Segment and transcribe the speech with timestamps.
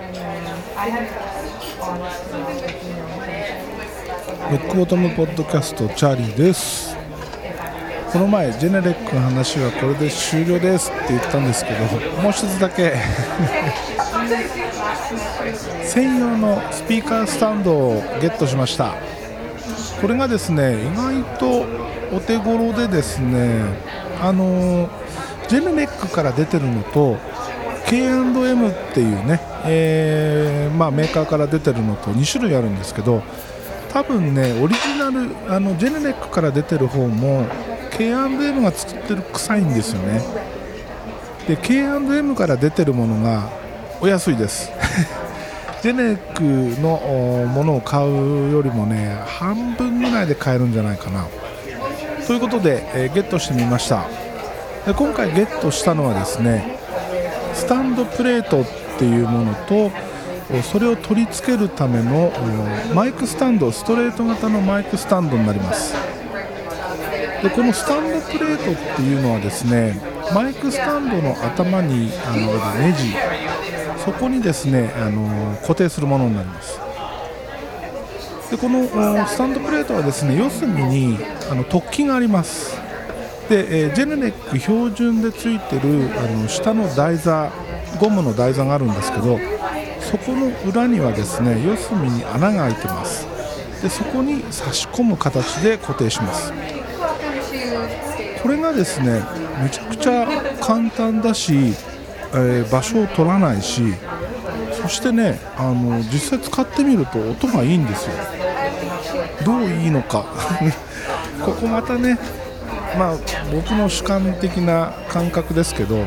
[0.00, 0.06] ロ
[4.56, 6.96] ックボトムポッドキャストチャーリーです。
[8.10, 11.84] この前ジェネレックの話はこれで終了ですって言ったんですけど
[12.22, 12.94] もう一つだけ
[15.84, 18.94] 専用のスピーカースタンドをゲットしました。
[20.00, 21.66] これがですね意外と
[22.16, 23.64] お手頃でですね
[24.22, 24.88] あの
[25.48, 27.18] ジェネレックから出てるのと
[27.90, 33.20] K&M っていうね、えー、まあ、メーカーから出てるのと2種類あるんですけど
[33.92, 37.44] 多分ねオリジナルあのジェネレックから出てる方も
[37.90, 40.22] K&M が作ってる臭いんですよね。
[41.48, 43.50] で K&M から出てるものが
[44.00, 44.70] お安いです。
[45.82, 51.26] ジェネレックのものを買うよりもね半分ぐらいで買えるんじゃないかな。
[52.26, 54.04] ということで、えー、ゲットしてみました。
[54.86, 56.79] で今回ゲットしたのはですね
[57.54, 58.64] スタンドプレートっ
[58.98, 59.90] ていうものと
[60.62, 62.32] それを取り付けるための
[62.94, 65.94] マイクスタンドストレート型のマイクスタンドになります。
[67.42, 69.98] でこのスタンドプレートっていうのはですね
[70.34, 73.14] マイクスタンドの頭にあのネジ
[74.04, 76.78] そこにですねあの固定するものになります。
[78.50, 78.86] でこの
[79.26, 81.18] スタンドプレートはですね四隅に
[81.50, 82.89] あの突起があります。
[83.50, 87.50] で、えー、ジェネネック標準でついてるあの下の台座
[87.98, 89.40] ゴムの台座があるんですけど
[90.00, 93.26] そこの裏にはですね四隅に穴が開いてます。
[93.82, 96.52] でそこに差し込む形で固定します。
[98.42, 99.22] これがですね
[99.62, 100.28] めちゃくちゃ
[100.60, 101.74] 簡単だし、
[102.32, 103.94] えー、場所を取らないし
[104.80, 108.12] そしてねあの実際使ってみると音がいいんですよ。
[109.44, 110.24] どういいのか。
[111.44, 112.16] ここまたね
[112.98, 113.16] まあ
[113.52, 116.04] 僕の主観的な感覚ですけどロ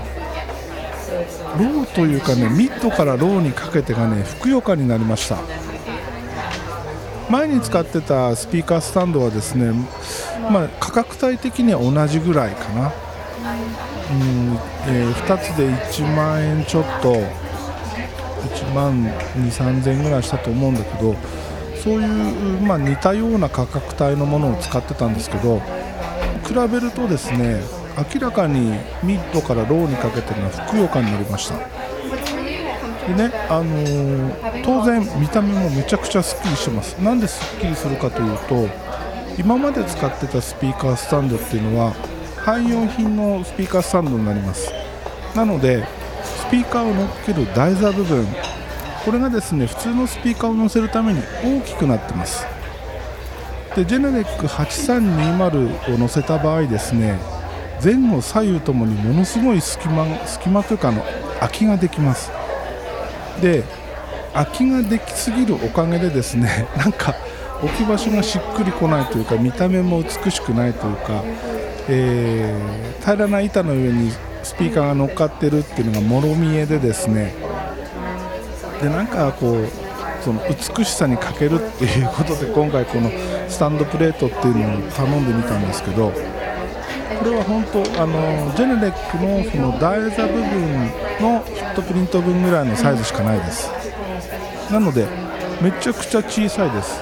[1.58, 5.38] ーというかねミッドからローにかけてがねふくよかになりました。
[7.30, 9.72] 前に使ってたスピーカースタンドはですね
[10.52, 14.58] まあ、価格帯的には同じぐらいかな、うん
[14.88, 21.15] えー、2つで1万円ちょっと1万2 3 0円ぐらいしたと思うんだけど
[21.82, 25.61] そういう、まあ、似たような価格帯のものを使ってたんですけど
[26.43, 27.61] 比べるとですね
[28.14, 28.71] 明らかに
[29.04, 31.55] ミッドからローにかけてのはふくよかになりました。
[33.08, 36.93] でね、あのー、当然見た目もめちゃくちゃすっきりしてます。
[37.02, 38.67] なんですっきりするかというと
[39.37, 41.93] 今まで使ってたスピーカースタンドっていうのは
[42.37, 44.71] 汎用品のスピーカースタンドになります。
[45.36, 45.86] なので
[46.23, 48.26] スピーカーを乗っける台座部分
[49.03, 52.52] これがですね普通のスピーカーを乗せるために大きくなってます。
[53.76, 57.20] でジェネレック8320を乗せた場合ですね
[57.84, 61.04] 前後左右ともにものすごい隙間隙間というかの
[61.39, 62.32] 空きができます。
[63.42, 63.64] で
[64.33, 67.16] 空きができすぎるおかげでですね なんか
[67.62, 71.23] 置き場所がしっくりこないというか見た目も美しくないというか、
[71.89, 74.12] えー、平らな板の上に
[74.44, 77.33] スピーカーが乗っかってるっていうのがもろ見えでですね
[78.82, 79.67] でなんかこう
[80.23, 80.42] その
[80.78, 83.12] 美しさに欠けるっていうことで今回この
[83.53, 90.41] スタンドプレートっていうのを頼んでみたんですけどこれは本当あのジェネレックのその台座部分
[91.21, 93.69] のフットプリント分ぐらいのサイズしかないです。
[94.71, 95.08] なので
[95.61, 96.99] めちゃくちゃ小さいです。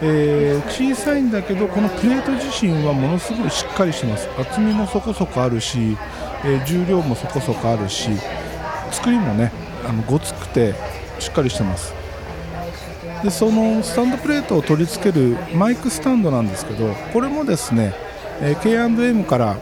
[0.00, 4.28] えー、小さいんだけどこのプレート自身はものすごいしっかりしてます。
[4.38, 5.98] 厚みもそこそこあるし、
[6.44, 8.10] えー、重量もそこそこあるし
[8.92, 9.50] 作りもね
[9.84, 10.74] あのごつくて
[11.18, 11.97] しっかりしてます。
[13.22, 17.94] でそのスタンドプレートを取り付けるマイクスタンドなんですけどこれもですね、
[18.40, 19.56] えー、K&M から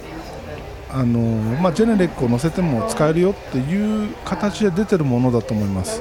[0.88, 1.20] あの
[1.60, 6.00] まあ、ジェネレックを載せても使えるよっていう形で出てるものだと思います。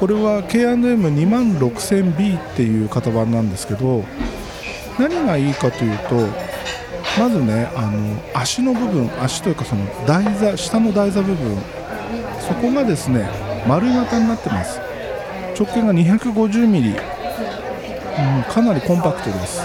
[0.00, 4.04] これは K&M2 万 6000B っていう型番なんですけど
[4.98, 6.14] 何がいいかというと
[7.18, 11.56] まずねあの足の部分足というかその台座下の台座部分
[12.40, 13.28] そこがですね
[13.68, 14.83] 丸型になってます。
[15.54, 19.62] 直径が 250mm、うん、かなりコンパクトです。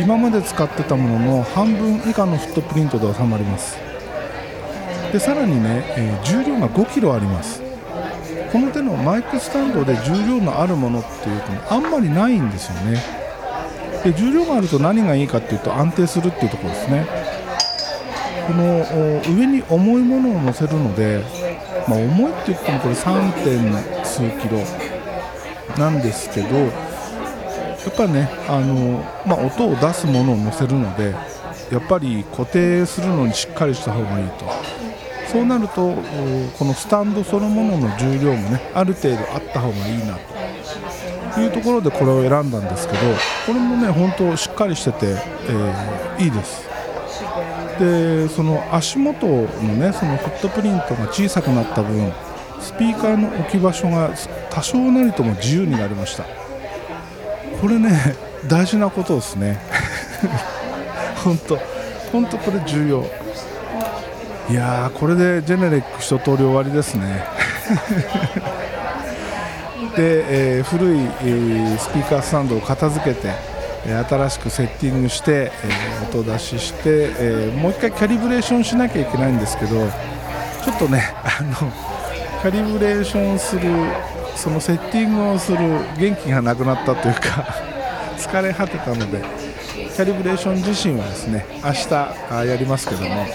[0.00, 3.76] 今まで使ってたものの半分以下のフットプリントで収まります。
[5.12, 7.60] でさらにね、えー、重量が 5kg あります。
[8.52, 13.02] この手のマイクスタンドで重量のあるものっていうとあんまりないんですよね。
[14.04, 17.06] で重量があると何がいいかっていうと安定するっていうところですね。
[18.46, 18.86] この
[19.36, 21.22] 上に重いものを乗せるので、
[21.88, 23.32] まあ、重いって言ってもこれ 3.
[23.44, 24.87] 点数キロ。
[25.76, 26.66] なんですけどや
[27.90, 31.14] っぱねあの、まあ、音を出すものを乗せるので
[31.70, 34.46] やっぱり固定するのにしっかりした方がいいと。
[35.30, 35.94] そうなると
[36.58, 40.38] このスタンドそのものの重量もねある程度あった方がいいなと。
[41.40, 42.98] いうところでこれを選んだんですけど
[43.46, 46.66] これもね本当しっかりしてて、えー、いいです。
[47.78, 52.12] でその足元のねそのフットプリントが小さくなった分
[52.60, 54.10] スピーカーの置き場所が
[54.50, 56.24] 多少なりとも自由になりました。
[57.60, 57.90] これね
[58.46, 59.58] 大事なことですね。
[61.24, 61.58] 本当
[62.12, 63.04] 本当これ重要。
[64.50, 67.24] いやこれでジェネレック一通り終わりですね。
[69.96, 73.32] で、えー、古い、えー、スピーカースタンドを片付けて
[74.08, 79.88] 新しくセッティングして、えー、音出しして、えもう1回キャリブレーションしなきゃいけないんですけど
[80.64, 81.72] ちょっとねあの
[82.40, 83.62] キャリブレーションする
[84.36, 85.58] そのセッティングをする
[85.98, 87.44] 元気がなくなったというか
[88.16, 89.20] 疲れ果てたので
[89.74, 93.26] キャリブレーション自身はですね明日やりますけども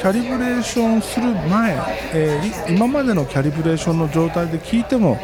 [0.00, 1.76] キャリブレーションする前、
[2.12, 5.16] えー、今までのキャリブレーションの状態で聞いても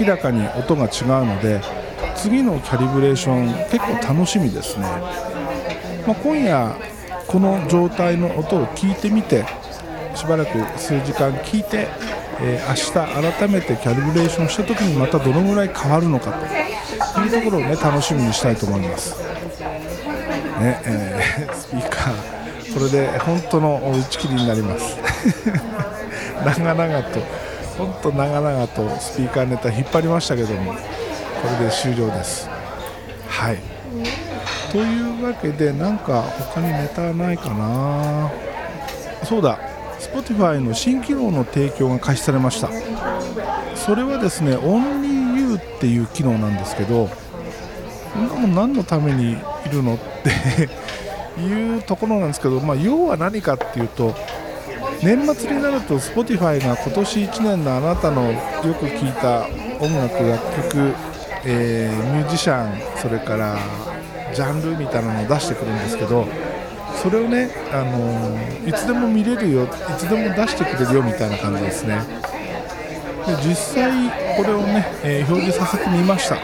[0.00, 1.60] 明らかに音が違うので
[2.14, 4.86] 次のキャリブレーション結構楽しみですね、
[6.06, 6.72] まあ、今夜
[7.26, 9.44] この状態の音を聞いてみて
[10.14, 11.88] しばらく数時間聞いて、
[12.44, 16.46] えー、明日改めてキャリブレーションした時にまたどのぐらい変わるのかと。
[17.20, 19.20] いうところをね楽しみにしたいと思います。
[20.60, 22.74] ねえー、 スピーカー。
[22.74, 24.96] これで本当の打ち切りになります。
[26.58, 27.20] 長々と
[27.78, 30.78] 本当長々とスピーカーネタ引っ張りましたけどもこ
[31.60, 32.48] れで終了です。
[33.28, 33.58] はい。
[34.72, 36.22] というわけでなんか
[36.54, 38.30] 他にネタないかな。
[39.24, 39.58] そうだ。
[40.02, 42.68] Spotify の新機能の提供が開始されました。
[43.84, 47.08] それはですね OnlyYou っていう機能なんですけど
[48.14, 49.36] こんなもん何のためにい
[49.72, 50.70] るのって
[51.40, 54.14] いうところなんですけど、まあ、要は何かっていうと
[55.02, 58.38] 年末になると Spotify が今年1年のあなたのよ
[58.78, 59.46] く聴いた
[59.80, 60.94] 音楽楽曲、
[61.44, 63.56] えー、ミュージシャンそれから
[64.32, 66.26] ジャンルみたいなのを出してくるんですけど
[67.02, 69.68] それをね、あのー、いつでも見れるよい
[69.98, 72.00] つでも出してくれるよみたいな感じですね。
[73.26, 73.90] で実際
[74.36, 76.36] これをね、えー、表示させてみました。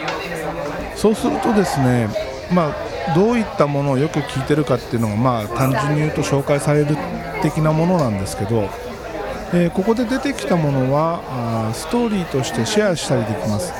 [0.97, 2.09] そうするとですね
[2.53, 6.97] まあどういったものをよく聞いてるかっていうのが、まあ、単純に言うと紹介される
[7.41, 8.69] 的なものなんですけど、
[9.55, 11.23] えー、ここで出てきたものは
[11.71, 13.73] あストーリーとしてシェアしたりできます。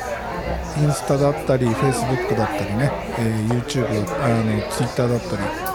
[0.81, 3.87] インスタだったりフェイスブックだったりね、えー、YouTube
[4.25, 5.68] あの Twitter だったり。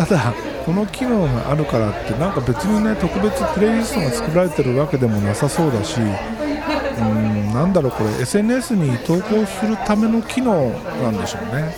[0.00, 0.32] ただ
[0.64, 10.70] この機能があるからってなんか別にね特別プレイリストが作られてるわけでもなさそうだしうんなんだろうこれ SNS に投稿するための機能
[11.02, 11.74] なんでしょうね。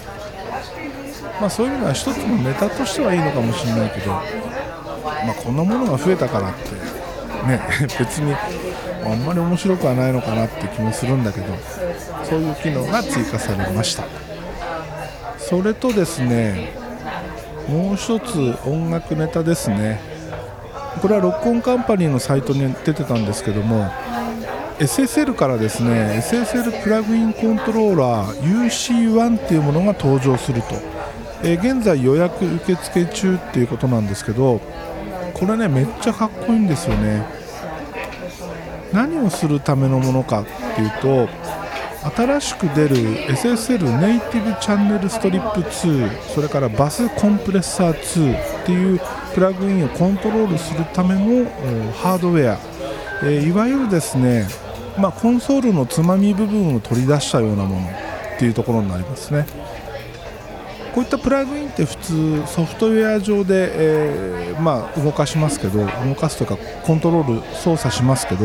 [1.40, 6.70] まあ、そういうのは一つのネタとしてはいいのかもしれないけど、まあ、こんなものが増えたからって、
[7.48, 7.60] ね、
[7.98, 8.32] 別に
[9.04, 11.46] あんまり面白くはないのかなって気もするんだけど
[12.22, 14.04] そういう機能が追加されました。
[15.38, 16.81] それとですね
[17.68, 20.00] もう一つ音楽ネタですね。
[21.00, 23.90] これはロックオンカンパニーのサイトに出てたんですけども
[24.78, 30.68] SSL からですね SSL プラグインコントローラー UC1 っていうものが登場すると。
[31.44, 34.60] えー、現在予約受付中っていうことなんですけど
[35.34, 37.26] これねめっちゃかっこいいんですよね。
[38.92, 40.44] 何をするためのものかっ
[40.76, 41.28] ていうと
[42.02, 42.96] 新しく出る
[43.28, 49.00] SSL ネイティブチャンネルストリップ2それからバスコンプレッサー2っていう
[49.34, 51.48] プラグインをコントロールするための
[51.92, 52.58] ハードウェア、
[53.22, 54.48] えー、いわゆるですね、
[54.98, 59.46] まあ、コンソールのつまみ部分を取り出したようなものっていうところになりますね。
[60.94, 68.44] こういったプラグインって普通ソフトウェア上で、えー、まあ、動かしますけど動かすとかコントロール操作しますけど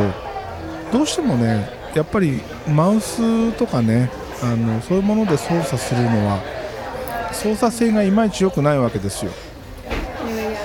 [0.94, 4.12] どうしてもねやっぱりマウスとかね
[4.44, 6.40] あのそういうもので操作するのは
[7.34, 9.32] 操作性がいまいち良くないわけですよ。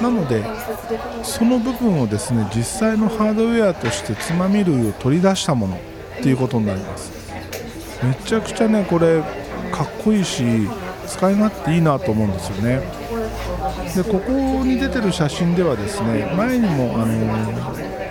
[0.03, 0.45] なので
[1.23, 7.11] その部分をですね実際のハードウェアとしてつまみ類を取り出したものっていうことになります。
[8.05, 9.23] めちゃくちゃねこれ
[9.73, 10.69] かっこいいし
[11.07, 12.83] 使い勝手いいなと思うんですよね。
[13.95, 14.33] でここ
[14.65, 17.07] に出てる写真ではですね前にも、あの、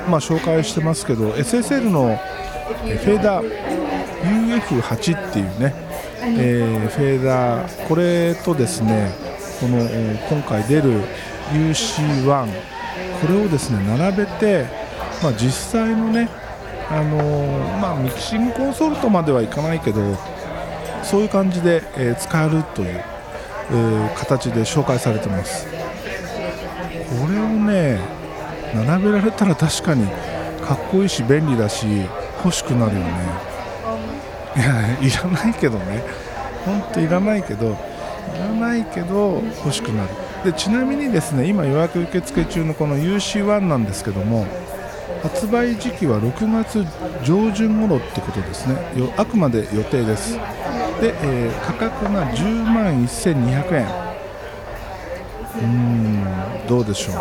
[0.10, 2.18] まあ、紹介してますけど SSL の
[2.74, 5.74] フェーダー UF8 っていうね、
[6.22, 9.12] えー、フェーダーこれとですね
[9.60, 9.80] この
[10.30, 11.02] 今回出る
[11.52, 12.48] UC1
[13.22, 14.66] これをですね並べて、
[15.22, 16.30] まあ、実際のね
[16.90, 20.02] あのー、まあ、ミキシングコンソールとまではいかないけど
[21.04, 23.04] そういう感じで、えー、使えるという、
[23.72, 25.68] えー、形で紹介されてます。
[25.68, 28.00] これをね
[28.74, 30.08] 並べられたら確かに
[30.62, 31.86] かっこいいし便利だし
[32.44, 33.52] 欲しくなるよね。
[34.56, 36.04] いやいらないけどね。
[36.66, 37.74] 本当いらないけどい
[38.40, 40.10] らないけど欲しくなる。
[40.44, 44.48] でちなみにですね今予約受付中のこの UC1 なんですけども
[45.22, 46.84] 発売時期は6月
[47.24, 48.76] 上旬頃ってことですね。
[49.18, 50.34] あくまで予定です。
[51.00, 53.88] で、えー、価格が10万1200円。
[55.62, 56.24] うん
[56.68, 57.14] どうでしょ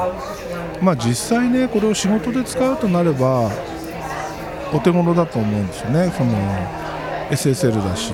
[0.81, 0.85] う。
[0.85, 3.51] まあ実際ねこれを仕事で使うとなれば
[4.73, 6.13] お手頃だと思うんですよね。
[6.17, 6.33] その
[7.31, 8.13] SSL だし。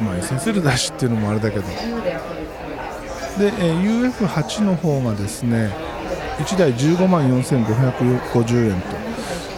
[0.00, 1.64] まあ SSL だしっていうのもあれだけど。
[1.64, 1.72] で、
[3.60, 5.70] え、UF8 の方がですね
[6.38, 9.06] 1台15万4550円と。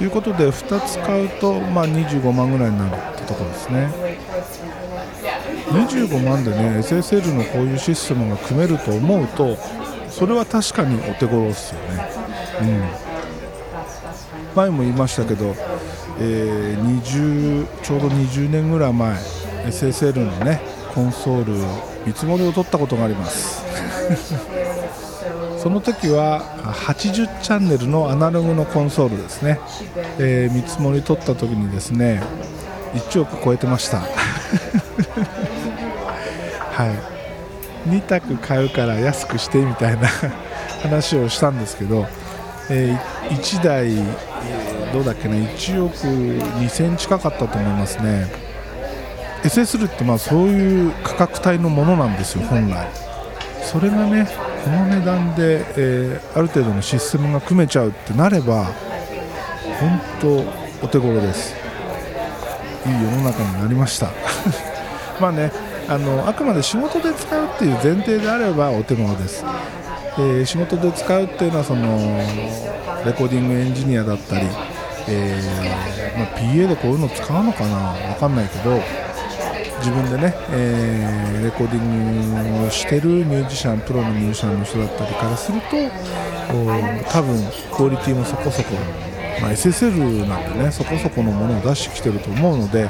[0.00, 3.88] いうことで2つ買うと、まあ、25万ぐらいになるってところですね。
[5.72, 9.56] 25万でね SSL のこういうシステムが組めると思うと
[10.08, 12.08] それは確かにお手頃ですよね、
[12.62, 13.07] うん、
[14.54, 15.54] 前も言いましたけど、
[16.18, 19.16] えー、20ちょうど20年ぐらい前
[19.66, 20.60] SSL のね
[20.94, 21.52] コンソール
[22.06, 23.62] 見積もりを取ったことがあります。
[25.58, 29.58] その時は80チャンネルのアナログのコンソールですね、
[30.18, 32.22] えー、見積もり取った時にですね
[32.94, 33.98] 1億超えてました。
[36.72, 37.18] はい。
[37.88, 40.08] 2択買うから安くしてみたいな
[40.82, 42.06] 話をしたんですけど、
[42.70, 43.94] えー、1台、
[44.92, 48.26] どうだっけな1億2000近かったと思いますね。
[49.42, 52.88] SS ルってまあそういう価格帯のものなんですよ本来。
[53.62, 54.26] それがね
[54.64, 58.64] この値段で、えー、ある程度のシステムが組めちゃうってなれば
[59.80, 61.54] 本当お手頃です。
[62.86, 64.10] いい世の中になりました。
[65.20, 65.50] まあね
[65.88, 69.42] あのあくまで仕事で使うっていう前提であればお手頃です、
[70.20, 71.96] えー、仕事で使うっていうのはその
[73.06, 74.46] レコーディングエンジニアだったり、
[75.08, 78.80] えーまあ、PA でこういうの使うのかな分かんないけど
[79.78, 85.76] 自分でね、えー、レコーディングをしてるミュージシャンプロのミュージシャンの人だったりからすると
[87.10, 87.40] 多分
[87.72, 88.74] クオリティもそこそこ、
[89.40, 92.88] まあ、SSL なんでねそこそこのものを出してきてると思うので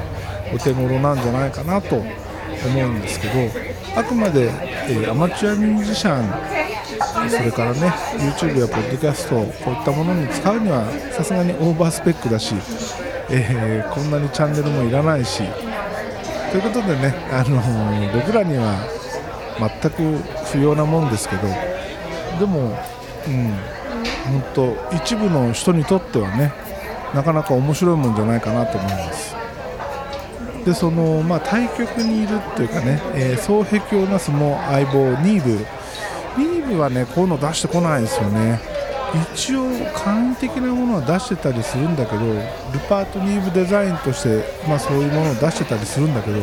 [0.51, 3.33] お手頃なんじゃないかなと思うんですけど
[3.95, 4.51] あくまで、
[4.89, 6.68] えー、アマチュアミュージシャン
[7.27, 12.55] それからね YouTube やポッドキャストこういったものに使うにはさすがにオーバースペックだし、
[13.29, 15.43] えー、こんなにチャンネルもいらないし
[16.51, 18.75] ということでね、あのー、僕らには
[19.59, 20.17] 全く
[20.51, 21.41] 不要なもんですけど
[22.39, 22.77] でも、
[23.27, 23.53] うん、
[24.29, 26.53] 本当一部の人にとってはね
[27.13, 29.35] なかなか面白いもんじゃないかなと思います。
[30.65, 35.65] でそのまあ、対局にいるっていうかね、えー、双璧をなすも相棒ニーブ
[36.37, 38.59] ニーブはねこういうの出してこないですよね。
[39.33, 39.63] 一応
[39.95, 42.35] 簡易的なものは出してたりするんだけどル
[42.87, 46.37] パートニーブデザインとして、まあ、そういうものを出してたりするんだけど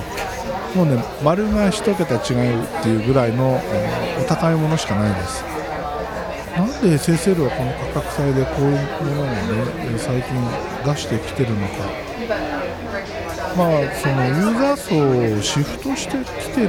[0.74, 3.54] もうね丸が1桁違うっていうぐらいの
[4.20, 5.44] お高いものしかないです。
[6.56, 10.34] なんで SSL はこの価格帯でこういうものをね最近
[10.84, 12.65] 出してきてるのか。
[13.56, 16.68] まあ、そのユーザー層をシフトしてきて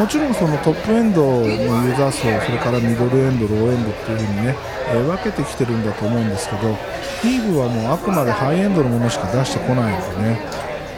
[0.00, 4.56] もちろんそのトップエンドのユーザー層それからミドルエンドローエンドっていう風にね、
[4.88, 6.68] えー、分けてきてるんだと思うんですけど
[7.24, 10.40] リーグはもうあくまでハイエンドのものしか出してこないのでね、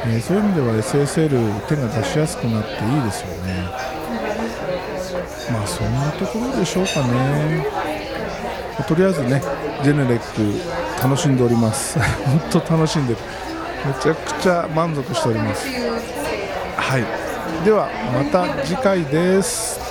[0.07, 3.91] えー、そういう意味では SSL 手が出しやすくなっていいですよね。
[5.51, 7.67] まあそんなところでしょうかね。
[8.87, 9.43] とりあえずね
[9.83, 11.99] ジェネレック楽しんでおります。
[12.25, 13.19] 本当楽しんでる。
[13.87, 15.67] めちゃくちゃ満足しております。
[16.77, 17.65] はい。
[17.65, 19.90] ではまた次回です。